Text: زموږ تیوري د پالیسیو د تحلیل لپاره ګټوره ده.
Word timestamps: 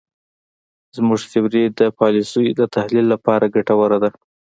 زموږ 0.95 1.19
تیوري 1.31 1.63
د 1.79 1.81
پالیسیو 1.99 2.57
د 2.59 2.61
تحلیل 2.75 3.05
لپاره 3.13 3.51
ګټوره 3.55 3.97
ده. 4.03 4.09